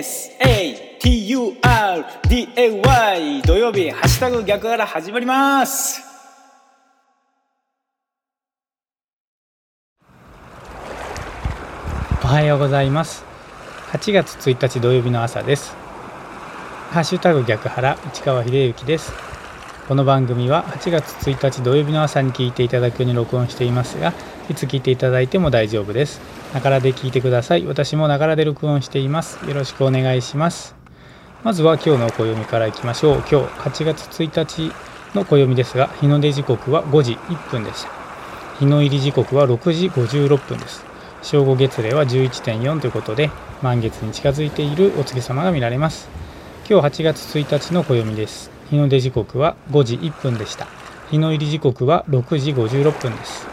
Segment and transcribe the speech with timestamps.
[0.00, 1.42] SATURDAY
[3.42, 6.02] 土曜日ハッシュタグ逆から始まります。
[12.24, 13.24] おはようございます。
[13.92, 15.76] 8月1日土曜日の朝です。
[16.90, 19.12] ハッシュタグ逆腹市川秀幸です。
[19.90, 24.14] この番組は8月1日土曜日の朝に聞いていただくように録音していますが
[24.48, 26.20] いつ聞いていただいても大丈夫です。
[26.54, 27.66] ながらで聞いてください。
[27.66, 29.44] 私もながらで録音しています。
[29.48, 30.76] よろしくお願いします。
[31.42, 33.16] まずは今日の暦からいきましょう。
[33.16, 34.72] 今日8月1日
[35.16, 37.88] の暦ですが日の出時刻は5時1分でした。
[38.60, 40.84] 日の入り時刻は6時56分です。
[41.22, 43.28] 正午月齢は11.4ということで
[43.60, 46.08] 満月に近づいているお月様が見られます。
[46.70, 48.59] 今日8月1日の暦です。
[48.70, 50.68] 日の出時刻は5時1分でした。
[51.10, 53.48] 日の入り時刻は6時56分です。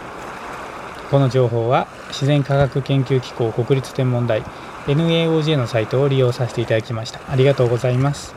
[1.10, 4.44] この情報は自然科学研究機構国立天文台
[4.86, 7.20] NAOJ のサイトを利用させていただきました。
[7.32, 8.36] ありがとうございます。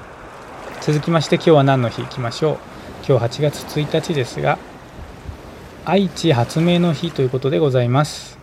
[0.80, 2.56] 続きまして今日は何の日いきましょう。
[3.06, 4.58] 今日8月1日ですが
[5.84, 8.38] 愛知発明の日ということでございます。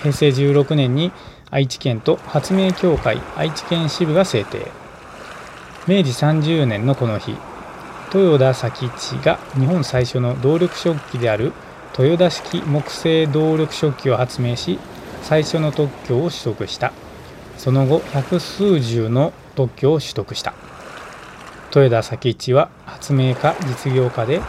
[0.00, 1.12] 平成16年に
[1.52, 4.85] 愛知県と発明協会愛知県支部が制定。
[5.88, 7.36] 明治30年のこの日
[8.12, 11.52] 豊田佐吉が日本最初の動力食器である
[11.96, 14.80] 豊田式木製動力食器を発明し
[15.22, 16.92] 最初の特許を取得した。
[17.56, 20.54] その後百数十の特許を取得した。
[21.72, 24.40] 豊田佐吉は発明家実業家で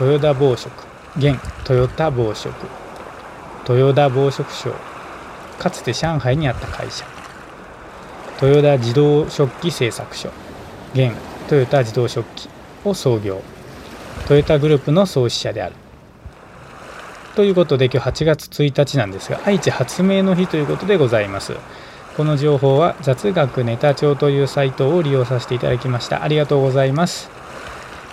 [0.00, 0.70] 豊田紡織
[1.18, 2.54] 現トヨタ紡織
[3.68, 4.74] 豊田紡織省
[5.58, 7.04] かつて上海にあった会社。
[8.40, 10.30] 豊田自動食器製作所。
[10.96, 11.14] 現
[11.48, 12.48] トヨタ自動食器
[12.82, 13.42] を創業。
[14.26, 15.74] トヨタグループの創始者である。
[17.34, 21.52] ということで今日8月1日なんですが愛知発明の日ということでございます。
[22.16, 26.22] この情報は雑学ネタ帳というサイトを利用させていただきました。
[26.22, 27.35] ありがとうございます。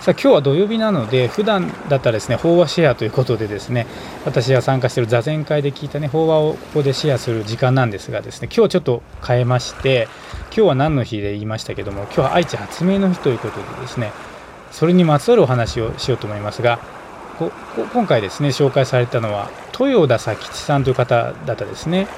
[0.04, 3.86] さあ今日は土曜日なので普段だったらですね法話シェアということでですね
[4.26, 10.08] 私が参加している座禅会で聞いたね法話をここでシェアする時間なんですがですね今日ちょっと変えまして
[10.48, 14.12] 今日は何の日で言いましたけども今日は愛知発明の日ということでですね
[14.72, 16.80] それにまつわるお話をしようと思いますが
[17.38, 17.50] こ
[17.94, 19.50] 今回ですね紹介されたのは
[19.80, 22.08] 豊田佐吉さんという方だったですね。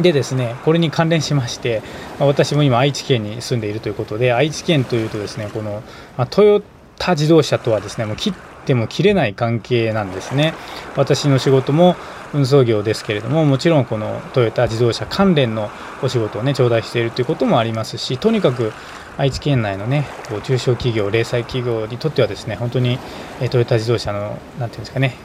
[0.00, 1.82] でですねこれに関連しまして、
[2.18, 5.82] ま私も今愛知県に住んでいるということで愛知県というとですねこの、
[6.16, 6.62] まトヨ
[6.98, 10.54] タ自動車とはですねもう切っても切れない関係なんですね。
[10.96, 11.96] 私の仕事も
[12.34, 15.70] 運送業ですけれどももちろんこのトヨタ自動車関連の
[16.02, 18.72] お仕事をね頂戴しているということもありますしとにかく
[19.18, 22.98] 愛知県内のねこう中小企業零細企業にとってはですね本当に
[23.50, 25.16] トヨタ自動車の何て言うんですかね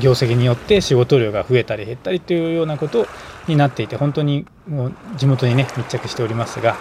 [0.00, 3.06] 業績によって仕事量が増えたり減ったりというようなこと
[3.46, 6.76] になっていて本当にもう地元にね密着しておりますが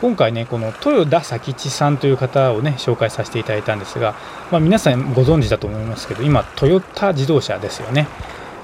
[0.00, 4.14] 今回ねこの豊田佐吉さんという方をね紹介させていただいたんですが、
[4.50, 8.08] まあ、皆さんご存知だと思いますけど今トヨタ自動車ですよね。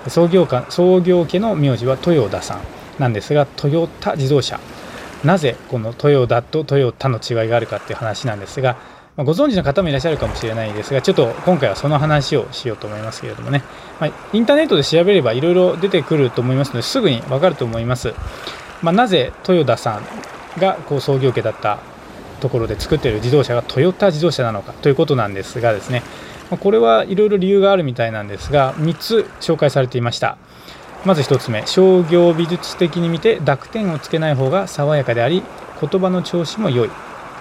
[0.09, 2.61] 創業家創業家の名字は豊田さん
[2.99, 4.59] なんですがトヨタ自動車。
[5.25, 8.77] なぜこのトヨタとトヨタの違いがあるかっていう話なんですが、
[9.17, 13.63] ま、ご存知の方もいらっしゃるかもしれないですがちょっと今回はその話をしようと思いますけれどもね、
[13.99, 18.15] まあ、インターネットで調べればいろいろ出てくると思いますのですぐにわかると思います、
[18.83, 20.03] まあ、なぜ豊田さん
[20.59, 21.79] がこう創業家だった
[22.41, 26.03] ところで作っている自動車がトヨタ自動車なのかということなんですがですね
[26.61, 30.39] これはいろいろ理由があるみたいなんですが3つ紹介されていました。
[31.05, 35.43] まず1つ目商業美術的に見て濁点をつけない方が爽やかであり
[35.81, 36.91] 言葉の調子も良い。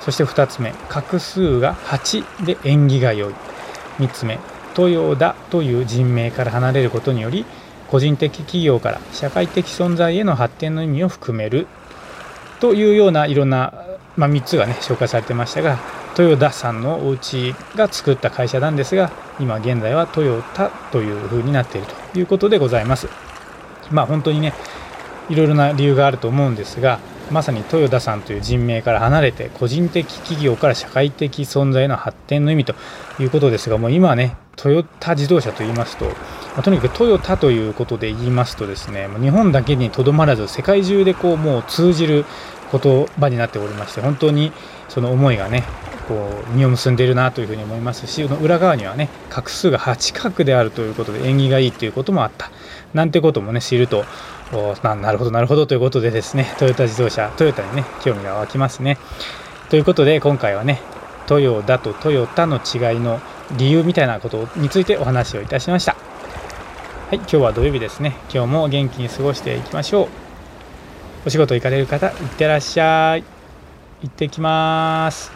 [0.01, 3.35] そして2つ目画数が8で縁起が良い。
[3.99, 4.39] 3つ目
[4.77, 7.45] 豊田という人名から離れることにより
[7.87, 11.67] 個人的企業から社会的存在への発展の意味を含める。
[12.59, 13.73] というようないろんな、
[14.15, 15.79] まあ、3つがね紹介されてましたが
[16.17, 23.09] 豊田さんのお家が作った会社なんですが今現在はトヨタというふうになっているということでございます。
[23.91, 24.53] まあ本当にね
[25.29, 26.99] いろいろな理由があると思うんですが
[27.31, 32.75] まさに豊田さんという人名から離れて個人的企業から社会的存在の発展の意味と
[33.19, 36.05] いうことですがもう今はねトヨタ自動車と言いますと、
[36.55, 42.25] ま、とにかくトヨタということで言いますとですね日本だけにとどまらず世界中でこうもう通じる
[42.71, 44.51] 言葉になっておりまして本当に
[44.89, 45.63] その思いがね
[46.07, 52.51] こう実を結んでいるなというふうに思いますし裏側にはね画数が8画であるということで縁起がいいということもあった。
[52.93, 54.05] なんてこともね知ると
[54.83, 58.97] ななるほどなるほどということでですねトヨタ自動車トヨタにね興味が湧きますね。
[59.69, 60.81] ということで今回はね
[61.27, 63.19] トヨタとトヨタの違いの
[63.57, 66.04] 理由みたいなことについてお話をいたしました。
[67.07, 68.15] はい今日は土曜日ですね。
[68.33, 70.07] 今日も元気に過ごしていきましょう。
[71.27, 73.23] お仕事行かれる方いってらっしゃい。
[74.01, 75.34] 行ってきます。